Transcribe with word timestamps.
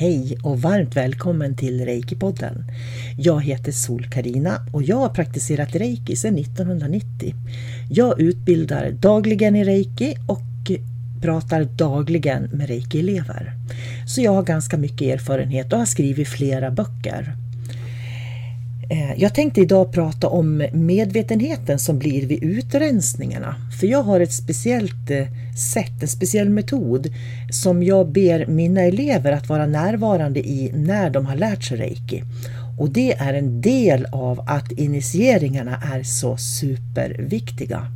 Hej 0.00 0.38
och 0.42 0.62
varmt 0.62 0.96
välkommen 0.96 1.56
till 1.56 1.84
Reiki-podden. 1.84 2.64
Jag 3.18 3.44
heter 3.44 3.72
sol 3.72 4.06
karina 4.10 4.66
och 4.72 4.82
jag 4.82 4.96
har 4.96 5.08
praktiserat 5.08 5.74
Reiki 5.74 6.16
sedan 6.16 6.38
1990. 6.38 7.34
Jag 7.90 8.20
utbildar 8.20 8.90
dagligen 8.90 9.56
i 9.56 9.64
Reiki 9.64 10.14
och 10.26 10.70
pratar 11.22 11.64
dagligen 11.64 12.42
med 12.42 12.68
Reiki-elever. 12.68 13.52
Så 14.06 14.20
jag 14.20 14.32
har 14.32 14.42
ganska 14.42 14.76
mycket 14.76 15.14
erfarenhet 15.14 15.72
och 15.72 15.78
har 15.78 15.86
skrivit 15.86 16.28
flera 16.28 16.70
böcker. 16.70 17.36
Eh, 18.90 19.12
jag 19.16 19.34
tänkte 19.34 19.60
idag 19.60 19.92
prata 19.92 20.28
om 20.28 20.66
medvetenheten 20.72 21.78
som 21.78 21.98
blir 21.98 22.26
vid 22.26 22.42
utrensningarna. 22.42 23.54
För 23.80 23.86
jag 23.86 24.02
har 24.02 24.20
ett 24.20 24.32
speciellt 24.32 25.10
eh, 25.10 25.26
sätt, 25.72 26.02
en 26.02 26.08
speciell 26.08 26.50
metod 26.50 27.08
som 27.50 27.82
jag 27.82 28.12
ber 28.12 28.46
mina 28.46 28.80
elever 28.80 29.32
att 29.32 29.48
vara 29.48 29.66
närvarande 29.66 30.40
i 30.40 30.72
när 30.74 31.10
de 31.10 31.26
har 31.26 31.36
lärt 31.36 31.64
sig 31.64 31.78
reiki. 31.78 32.22
Och 32.78 32.90
det 32.90 33.12
är 33.12 33.34
en 33.34 33.60
del 33.60 34.06
av 34.12 34.40
att 34.46 34.72
initieringarna 34.72 35.82
är 35.94 36.02
så 36.02 36.36
superviktiga. 36.36 37.86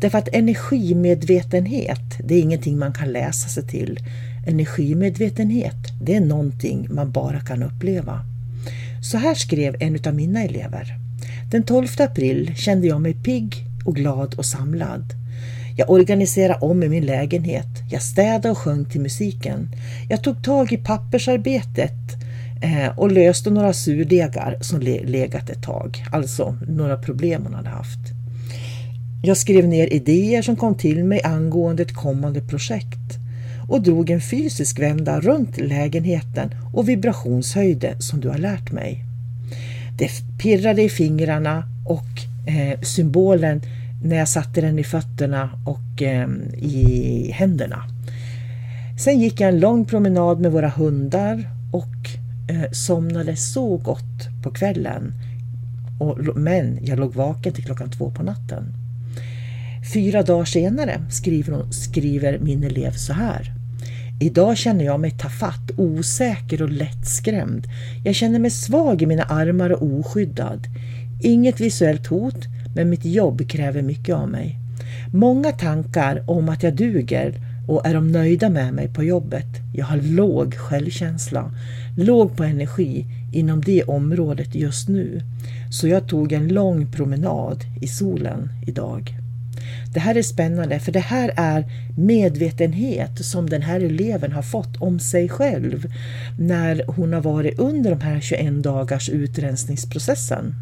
Därför 0.00 0.18
att 0.18 0.34
energimedvetenhet, 0.34 2.18
det 2.24 2.34
är 2.34 2.40
ingenting 2.40 2.78
man 2.78 2.92
kan 2.92 3.12
läsa 3.12 3.48
sig 3.48 3.66
till. 3.66 3.98
Energimedvetenhet, 4.46 5.76
det 6.02 6.14
är 6.14 6.20
någonting 6.20 6.86
man 6.90 7.12
bara 7.12 7.40
kan 7.40 7.62
uppleva. 7.62 8.35
Så 9.10 9.18
här 9.18 9.34
skrev 9.34 9.76
en 9.80 9.98
av 10.06 10.14
mina 10.14 10.42
elever. 10.42 10.98
Den 11.50 11.62
12 11.62 11.86
april 11.98 12.54
kände 12.56 12.86
jag 12.86 13.00
mig 13.00 13.14
pigg 13.14 13.54
och 13.84 13.96
glad 13.96 14.34
och 14.34 14.46
samlad. 14.46 15.04
Jag 15.76 15.90
organiserade 15.90 16.58
om 16.60 16.82
i 16.82 16.88
min 16.88 17.06
lägenhet. 17.06 17.66
Jag 17.90 18.02
städade 18.02 18.50
och 18.50 18.58
sjöng 18.58 18.84
till 18.84 19.00
musiken. 19.00 19.68
Jag 20.08 20.22
tog 20.22 20.44
tag 20.44 20.72
i 20.72 20.76
pappersarbetet 20.76 21.92
eh, 22.62 22.98
och 22.98 23.12
löste 23.12 23.50
några 23.50 23.72
surdegar 23.72 24.58
som 24.60 24.80
legat 24.80 25.50
ett 25.50 25.62
tag. 25.62 26.04
Alltså 26.12 26.56
några 26.68 26.96
problem 26.96 27.42
hon 27.44 27.54
hade 27.54 27.68
haft. 27.68 28.00
Jag 29.22 29.36
skrev 29.36 29.68
ner 29.68 29.92
idéer 29.92 30.42
som 30.42 30.56
kom 30.56 30.74
till 30.74 31.04
mig 31.04 31.22
angående 31.22 31.82
ett 31.82 31.94
kommande 31.94 32.40
projekt 32.40 33.25
och 33.68 33.82
drog 33.82 34.10
en 34.10 34.20
fysisk 34.20 34.78
vända 34.78 35.20
runt 35.20 35.58
lägenheten 35.58 36.50
och 36.72 36.88
vibrationshöjde 36.88 37.96
som 37.98 38.20
du 38.20 38.28
har 38.28 38.38
lärt 38.38 38.72
mig. 38.72 39.04
Det 39.98 40.10
pirrade 40.42 40.82
i 40.82 40.88
fingrarna 40.88 41.64
och 41.86 42.08
eh, 42.46 42.80
symbolen 42.80 43.62
när 44.02 44.16
jag 44.16 44.28
satte 44.28 44.60
den 44.60 44.78
i 44.78 44.84
fötterna 44.84 45.50
och 45.66 46.02
eh, 46.02 46.28
i 46.54 47.30
händerna. 47.34 47.84
Sen 48.98 49.20
gick 49.20 49.40
jag 49.40 49.48
en 49.48 49.60
lång 49.60 49.84
promenad 49.84 50.40
med 50.40 50.52
våra 50.52 50.68
hundar 50.68 51.50
och 51.72 52.10
eh, 52.50 52.70
somnade 52.72 53.36
så 53.36 53.76
gott 53.76 54.42
på 54.42 54.50
kvällen. 54.50 55.12
Och, 56.00 56.18
men 56.36 56.78
jag 56.82 56.98
låg 56.98 57.14
vaken 57.14 57.52
till 57.52 57.64
klockan 57.64 57.90
två 57.90 58.10
på 58.10 58.22
natten. 58.22 58.74
Fyra 59.92 60.22
dagar 60.22 60.44
senare 60.44 61.00
skriver, 61.10 61.52
hon, 61.52 61.72
skriver 61.72 62.38
min 62.38 62.64
elev 62.64 62.92
så 62.92 63.12
här. 63.12 63.55
Idag 64.20 64.56
känner 64.56 64.84
jag 64.84 65.00
mig 65.00 65.10
tafatt, 65.10 65.70
osäker 65.76 66.62
och 66.62 66.70
lättskrämd. 66.70 67.66
Jag 68.04 68.14
känner 68.14 68.38
mig 68.38 68.50
svag 68.50 69.02
i 69.02 69.06
mina 69.06 69.22
armar 69.22 69.70
och 69.70 69.82
oskyddad. 69.82 70.66
Inget 71.22 71.60
visuellt 71.60 72.06
hot, 72.06 72.44
men 72.74 72.90
mitt 72.90 73.04
jobb 73.04 73.48
kräver 73.48 73.82
mycket 73.82 74.14
av 74.14 74.28
mig. 74.28 74.58
Många 75.12 75.52
tankar 75.52 76.24
om 76.26 76.48
att 76.48 76.62
jag 76.62 76.76
duger 76.76 77.34
och 77.68 77.86
är 77.86 77.94
de 77.94 78.12
nöjda 78.12 78.48
med 78.48 78.74
mig 78.74 78.88
på 78.88 79.02
jobbet. 79.04 79.46
Jag 79.74 79.86
har 79.86 79.96
låg 79.96 80.54
självkänsla, 80.54 81.50
låg 81.96 82.36
på 82.36 82.44
energi 82.44 83.06
inom 83.32 83.60
det 83.60 83.82
området 83.82 84.54
just 84.54 84.88
nu. 84.88 85.22
Så 85.70 85.88
jag 85.88 86.08
tog 86.08 86.32
en 86.32 86.48
lång 86.48 86.92
promenad 86.92 87.64
i 87.80 87.86
solen 87.86 88.48
idag. 88.66 89.25
Det 89.92 90.00
här 90.00 90.14
är 90.14 90.22
spännande 90.22 90.80
för 90.80 90.92
det 90.92 91.00
här 91.00 91.32
är 91.36 91.64
medvetenhet 91.96 93.24
som 93.24 93.50
den 93.50 93.62
här 93.62 93.80
eleven 93.80 94.32
har 94.32 94.42
fått 94.42 94.76
om 94.76 95.00
sig 95.00 95.28
själv 95.28 95.92
när 96.38 96.84
hon 96.86 97.12
har 97.12 97.20
varit 97.20 97.58
under 97.58 97.90
de 97.90 98.00
här 98.00 98.20
21 98.20 98.62
dagars 98.62 99.08
utrensningsprocessen. 99.08 100.54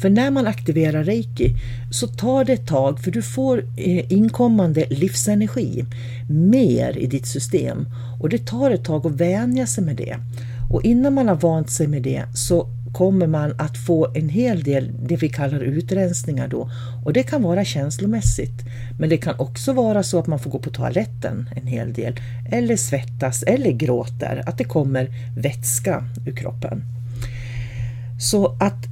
För 0.00 0.10
när 0.10 0.30
man 0.30 0.46
aktiverar 0.46 1.04
reiki 1.04 1.54
så 1.90 2.06
tar 2.06 2.44
det 2.44 2.52
ett 2.52 2.66
tag 2.66 3.00
för 3.00 3.10
du 3.10 3.22
får 3.22 3.64
eh, 3.76 4.12
inkommande 4.12 4.86
livsenergi 4.90 5.84
mer 6.30 6.98
i 6.98 7.06
ditt 7.06 7.26
system 7.26 7.86
och 8.20 8.28
det 8.28 8.46
tar 8.46 8.70
ett 8.70 8.84
tag 8.84 9.06
att 9.06 9.12
vänja 9.12 9.66
sig 9.66 9.84
med 9.84 9.96
det. 9.96 10.16
Och 10.70 10.84
innan 10.84 11.14
man 11.14 11.28
har 11.28 11.34
vant 11.34 11.70
sig 11.70 11.86
med 11.86 12.02
det 12.02 12.24
så 12.34 12.68
kommer 12.92 13.26
man 13.26 13.54
att 13.58 13.78
få 13.78 14.08
en 14.14 14.28
hel 14.28 14.62
del 14.62 14.92
det 15.02 15.16
vi 15.16 15.28
kallar 15.28 15.60
utrensningar 15.60 16.48
då. 16.48 16.70
Och 17.04 17.12
det 17.12 17.22
kan 17.22 17.42
vara 17.42 17.64
känslomässigt. 17.64 18.64
Men 18.98 19.08
det 19.08 19.16
kan 19.16 19.38
också 19.38 19.72
vara 19.72 20.02
så 20.02 20.18
att 20.18 20.26
man 20.26 20.38
får 20.38 20.50
gå 20.50 20.58
på 20.58 20.70
toaletten 20.70 21.50
en 21.56 21.66
hel 21.66 21.92
del. 21.92 22.20
Eller 22.52 22.76
svettas 22.76 23.42
eller 23.42 23.70
gråter. 23.70 24.42
Att 24.46 24.58
det 24.58 24.64
kommer 24.64 25.08
vätska 25.36 26.04
ur 26.26 26.32
kroppen. 26.32 26.82
Så 28.20 28.56
att 28.60 28.86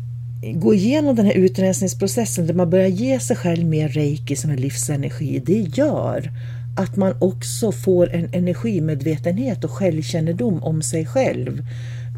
gå 0.54 0.74
igenom 0.74 1.16
den 1.16 1.26
här 1.26 1.32
utrensningsprocessen 1.32 2.46
där 2.46 2.54
man 2.54 2.70
börjar 2.70 2.88
ge 2.88 3.20
sig 3.20 3.36
själv 3.36 3.66
mer 3.66 3.88
reiki 3.88 4.36
som 4.36 4.50
en 4.50 4.60
livsenergi. 4.60 5.42
Det 5.46 5.60
gör 5.60 6.30
att 6.76 6.96
man 6.96 7.14
också 7.18 7.72
får 7.72 8.14
en 8.14 8.28
energimedvetenhet 8.32 9.64
och 9.64 9.70
självkännedom 9.70 10.62
om 10.62 10.82
sig 10.82 11.06
själv 11.06 11.62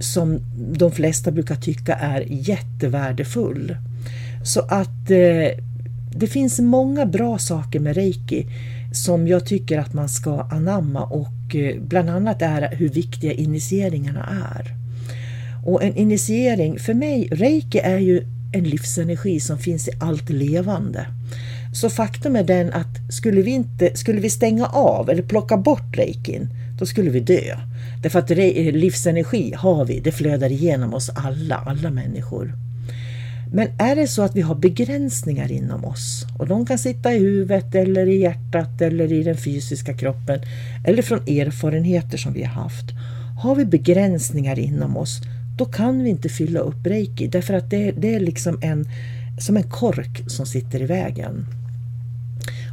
som 0.00 0.40
de 0.78 0.92
flesta 0.92 1.30
brukar 1.30 1.54
tycka 1.54 1.94
är 1.94 2.24
jättevärdefull. 2.28 3.76
Så 4.44 4.60
att 4.60 5.10
eh, 5.10 5.64
det 6.10 6.26
finns 6.26 6.60
många 6.60 7.06
bra 7.06 7.38
saker 7.38 7.80
med 7.80 7.94
reiki 7.94 8.46
som 8.92 9.28
jag 9.28 9.46
tycker 9.46 9.78
att 9.78 9.92
man 9.92 10.08
ska 10.08 10.40
anamma 10.40 11.04
och 11.04 11.54
eh, 11.54 11.80
bland 11.80 12.10
annat 12.10 12.42
är 12.42 12.76
hur 12.76 12.88
viktiga 12.88 13.32
initieringarna 13.32 14.28
är. 14.56 14.74
Och 15.64 15.82
en 15.82 15.96
initiering, 15.96 16.78
för 16.78 16.94
mig, 16.94 17.28
reiki 17.32 17.78
är 17.78 17.98
ju 17.98 18.24
en 18.52 18.64
livsenergi 18.64 19.40
som 19.40 19.58
finns 19.58 19.88
i 19.88 19.90
allt 20.00 20.30
levande. 20.30 21.06
Så 21.72 21.90
faktum 21.90 22.36
är 22.36 22.44
den 22.44 22.72
att 22.72 23.12
skulle 23.12 23.42
vi, 23.42 23.50
inte, 23.50 23.96
skulle 23.96 24.20
vi 24.20 24.30
stänga 24.30 24.66
av 24.66 25.10
eller 25.10 25.22
plocka 25.22 25.56
bort 25.56 25.96
reikin, 25.96 26.48
då 26.78 26.86
skulle 26.86 27.10
vi 27.10 27.20
dö. 27.20 27.56
Därför 28.02 28.18
att 28.18 28.30
livsenergi 28.74 29.54
har 29.56 29.84
vi, 29.84 30.00
det 30.00 30.12
flödar 30.12 30.52
igenom 30.52 30.94
oss 30.94 31.10
alla, 31.14 31.56
alla 31.56 31.90
människor. 31.90 32.52
Men 33.52 33.68
är 33.78 33.96
det 33.96 34.06
så 34.06 34.22
att 34.22 34.36
vi 34.36 34.40
har 34.40 34.54
begränsningar 34.54 35.52
inom 35.52 35.84
oss 35.84 36.26
och 36.38 36.46
de 36.46 36.66
kan 36.66 36.78
sitta 36.78 37.14
i 37.14 37.18
huvudet 37.18 37.74
eller 37.74 38.06
i 38.06 38.20
hjärtat 38.20 38.80
eller 38.80 39.12
i 39.12 39.22
den 39.22 39.36
fysiska 39.36 39.94
kroppen 39.94 40.40
eller 40.86 41.02
från 41.02 41.18
erfarenheter 41.18 42.18
som 42.18 42.32
vi 42.32 42.42
har 42.42 42.62
haft. 42.62 42.84
Har 43.42 43.54
vi 43.54 43.64
begränsningar 43.64 44.58
inom 44.58 44.96
oss 44.96 45.20
då 45.60 45.64
kan 45.64 46.02
vi 46.02 46.10
inte 46.10 46.28
fylla 46.28 46.60
upp 46.60 46.86
reiki 46.86 47.26
därför 47.26 47.54
att 47.54 47.70
det, 47.70 47.92
det 47.92 48.14
är 48.14 48.20
liksom 48.20 48.58
en, 48.62 48.88
som 49.38 49.56
en 49.56 49.70
kork 49.70 50.22
som 50.26 50.46
sitter 50.46 50.82
i 50.82 50.86
vägen. 50.86 51.46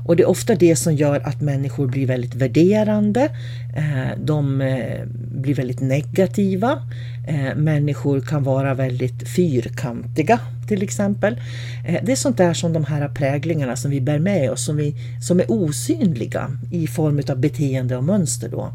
Och 0.07 0.15
det 0.15 0.23
är 0.23 0.29
ofta 0.29 0.55
det 0.55 0.75
som 0.75 0.95
gör 0.95 1.19
att 1.19 1.41
människor 1.41 1.87
blir 1.87 2.07
väldigt 2.07 2.35
värderande, 2.35 3.29
eh, 3.75 4.19
de 4.19 4.61
eh, 4.61 5.05
blir 5.31 5.55
väldigt 5.55 5.81
negativa, 5.81 6.71
eh, 7.27 7.55
människor 7.55 8.21
kan 8.21 8.43
vara 8.43 8.73
väldigt 8.73 9.29
fyrkantiga 9.29 10.39
till 10.67 10.83
exempel. 10.83 11.41
Det 12.03 12.11
är 12.11 12.15
sånt 12.15 12.37
där 12.37 12.53
som 12.53 12.73
de 12.73 12.85
här 12.85 13.09
präglingarna 13.09 13.75
som 13.75 13.91
vi 13.91 14.01
bär 14.01 14.19
med 14.19 14.51
oss, 14.51 14.65
som, 14.65 14.75
vi, 14.75 14.95
som 15.21 15.39
är 15.39 15.51
osynliga 15.51 16.51
i 16.71 16.87
form 16.87 17.21
av 17.29 17.39
beteende 17.39 17.97
och 17.97 18.03
mönster 18.03 18.49
då 18.49 18.71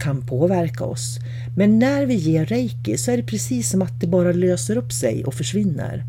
kan 0.00 0.26
påverka 0.26 0.84
oss. 0.84 1.18
Men 1.56 1.78
när 1.78 2.06
vi 2.06 2.14
ger 2.14 2.46
reiki 2.46 2.96
så 2.96 3.10
är 3.10 3.16
det 3.16 3.22
precis 3.22 3.70
som 3.70 3.82
att 3.82 4.00
det 4.00 4.06
bara 4.06 4.32
löser 4.32 4.76
upp 4.76 4.92
sig 4.92 5.24
och 5.24 5.34
försvinner. 5.34 6.04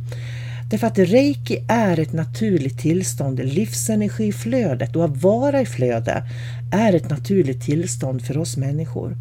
Därför 0.70 0.88
att 0.88 1.00
reiki 1.00 1.64
är 1.68 2.00
ett 2.00 2.14
naturligt 2.14 2.80
tillstånd, 2.80 3.40
livsenergiflödet 3.40 4.96
och 4.96 5.06
att 5.06 5.24
vara 5.24 5.62
i 5.62 5.66
flöde 5.66 6.24
är 6.72 6.94
ett 6.94 7.10
naturligt 7.10 7.62
tillstånd 7.62 8.26
för 8.26 8.38
oss 8.38 8.58
människor. 8.58 9.18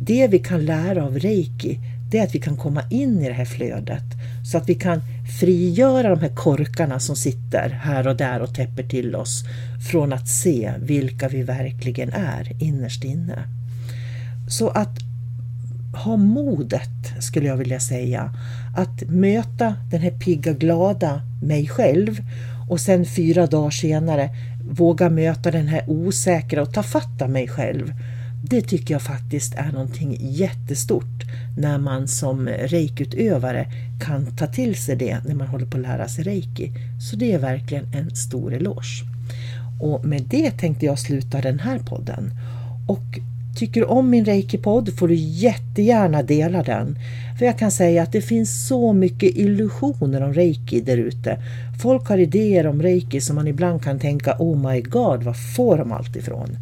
Det 0.00 0.28
vi 0.28 0.38
kan 0.38 0.64
lära 0.64 1.04
av 1.04 1.18
reiki 1.18 1.78
det 2.10 2.18
är 2.18 2.24
att 2.24 2.34
vi 2.34 2.40
kan 2.40 2.56
komma 2.56 2.82
in 2.90 3.22
i 3.22 3.28
det 3.28 3.34
här 3.34 3.44
flödet 3.44 4.04
så 4.44 4.58
att 4.58 4.68
vi 4.68 4.74
kan 4.74 5.00
frigöra 5.40 6.08
de 6.08 6.20
här 6.20 6.36
korkarna 6.36 7.00
som 7.00 7.16
sitter 7.16 7.68
här 7.70 8.08
och 8.08 8.16
där 8.16 8.40
och 8.40 8.54
täpper 8.54 8.82
till 8.82 9.14
oss 9.14 9.44
från 9.90 10.12
att 10.12 10.28
se 10.28 10.72
vilka 10.78 11.28
vi 11.28 11.42
verkligen 11.42 12.12
är 12.12 12.62
innerst 12.62 13.04
inne. 13.04 13.48
Så 14.48 14.68
att 14.68 14.98
ha 15.94 16.16
modet, 16.16 16.90
skulle 17.20 17.46
jag 17.46 17.56
vilja 17.56 17.80
säga, 17.80 18.34
att 18.76 19.02
möta 19.08 19.74
den 19.90 20.00
här 20.00 20.10
pigga, 20.10 20.52
glada 20.52 21.22
mig 21.42 21.68
själv 21.68 22.20
och 22.68 22.80
sen 22.80 23.06
fyra 23.06 23.46
dagar 23.46 23.70
senare 23.70 24.30
våga 24.70 25.10
möta 25.10 25.50
den 25.50 25.68
här 25.68 25.84
osäkra 25.90 26.62
och 26.62 26.72
ta 26.72 26.82
fatta 26.82 27.28
mig 27.28 27.48
själv. 27.48 27.92
Det 28.42 28.62
tycker 28.62 28.94
jag 28.94 29.02
faktiskt 29.02 29.54
är 29.54 29.72
någonting 29.72 30.16
jättestort 30.20 31.24
när 31.58 31.78
man 31.78 32.08
som 32.08 32.48
reikutövare 32.48 33.66
kan 34.00 34.36
ta 34.36 34.46
till 34.46 34.76
sig 34.76 34.96
det 34.96 35.18
när 35.26 35.34
man 35.34 35.46
håller 35.46 35.66
på 35.66 35.76
att 35.76 35.82
lära 35.82 36.08
sig 36.08 36.24
reiki. 36.24 36.72
Så 37.10 37.16
det 37.16 37.32
är 37.32 37.38
verkligen 37.38 37.94
en 37.94 38.16
stor 38.16 38.54
eloge. 38.54 39.04
Och 39.80 40.04
med 40.04 40.22
det 40.22 40.50
tänkte 40.50 40.86
jag 40.86 40.98
sluta 40.98 41.40
den 41.40 41.58
här 41.58 41.78
podden. 41.78 42.30
Och 42.88 43.18
Tycker 43.54 43.80
du 43.80 43.86
om 43.86 44.10
min 44.10 44.24
Reiki-podd 44.24 44.98
får 44.98 45.08
du 45.08 45.14
jättegärna 45.14 46.22
dela 46.22 46.62
den. 46.62 46.98
För 47.38 47.46
jag 47.46 47.58
kan 47.58 47.70
säga 47.70 48.02
att 48.02 48.12
det 48.12 48.20
finns 48.20 48.68
så 48.68 48.92
mycket 48.92 49.36
illusioner 49.36 50.22
om 50.22 50.34
Reiki 50.34 50.80
där 50.80 50.96
ute. 50.96 51.38
Folk 51.82 52.08
har 52.08 52.18
idéer 52.18 52.66
om 52.66 52.82
Reiki 52.82 53.20
som 53.20 53.36
man 53.36 53.48
ibland 53.48 53.82
kan 53.82 53.98
tänka 53.98 54.36
Oh 54.38 54.70
my 54.70 54.80
god, 54.80 55.22
var 55.22 55.56
får 55.56 55.78
de 55.78 55.92
allt 55.92 56.16
ifrån? 56.16 56.56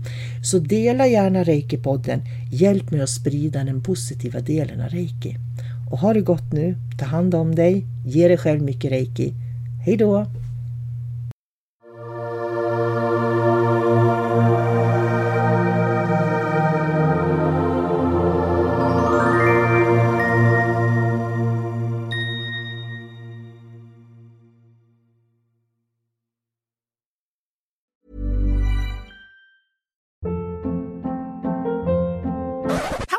Så 0.45 0.59
dela 0.59 1.07
gärna 1.07 1.45
Reiki-podden. 1.45 2.21
Hjälp 2.51 2.91
mig 2.91 3.01
att 3.01 3.11
sprida 3.11 3.65
den 3.65 3.83
positiva 3.83 4.41
delen 4.41 4.81
av 4.81 4.89
Reiki. 4.89 5.37
Och 5.91 5.99
ha 5.99 6.15
det 6.15 6.21
gott 6.21 6.53
nu. 6.53 6.77
Ta 6.99 7.05
hand 7.05 7.35
om 7.35 7.55
dig. 7.55 7.87
Ge 8.07 8.29
dig 8.29 8.37
själv 8.37 8.63
mycket 8.63 8.91
Reiki. 8.91 9.33
Hej 9.85 9.97
då! 9.97 10.27